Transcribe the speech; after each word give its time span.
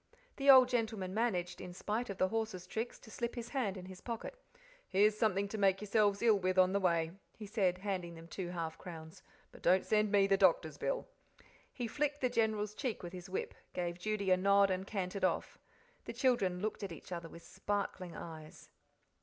The 0.37 0.49
old 0.49 0.67
gentleman 0.67 1.13
managed, 1.13 1.61
in 1.61 1.73
spite 1.75 2.09
of 2.09 2.17
the 2.17 2.29
horse's 2.29 2.65
tricks, 2.65 2.97
to 3.01 3.11
slip 3.11 3.35
his 3.35 3.49
hand 3.49 3.77
in 3.77 3.85
his 3.85 4.01
pocket. 4.01 4.33
"Here's 4.87 5.15
something 5.15 5.47
to 5.49 5.59
make 5.59 5.79
yourselves 5.79 6.23
ill 6.23 6.39
with 6.39 6.57
on 6.57 6.73
the 6.73 6.79
way," 6.79 7.11
he 7.37 7.45
said, 7.45 7.77
handing 7.77 8.15
them 8.15 8.27
two 8.27 8.47
half 8.47 8.79
crowns; 8.79 9.21
"but 9.51 9.61
don't 9.61 9.85
send 9.85 10.11
me 10.11 10.25
the 10.25 10.37
doctor's 10.37 10.79
bill." 10.79 11.07
He 11.71 11.85
flicked 11.87 12.19
the 12.19 12.29
General's 12.31 12.73
cheek 12.73 13.03
with 13.03 13.13
his 13.13 13.29
whip, 13.29 13.53
gave 13.73 13.99
Judy 13.99 14.31
a 14.31 14.37
nod, 14.37 14.71
and 14.71 14.87
cantered 14.87 15.23
off. 15.23 15.59
The 16.05 16.13
children 16.13 16.61
looked 16.61 16.81
at 16.81 16.91
each 16.91 17.11
other 17.11 17.29
with 17.29 17.43
sparkling 17.43 18.15
eyes. 18.15 18.71